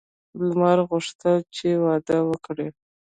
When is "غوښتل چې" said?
0.89-1.67